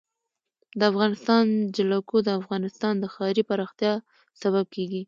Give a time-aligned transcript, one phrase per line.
[0.79, 1.45] د افغانستان
[1.77, 3.93] جلکو د افغانستان د ښاري پراختیا
[4.41, 4.99] سبب کېږي.